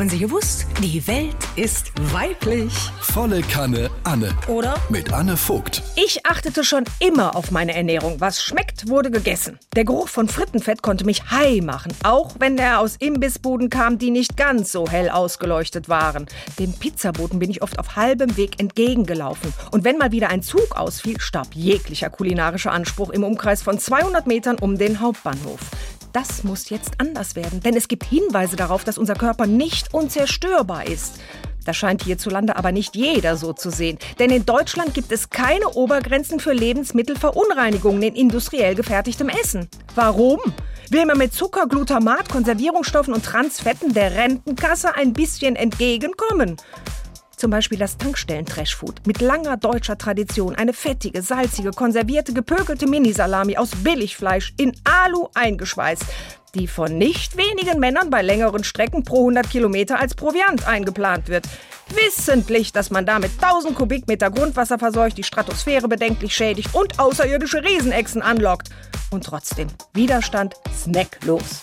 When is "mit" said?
4.88-5.12, 41.18-41.32, 49.06-49.22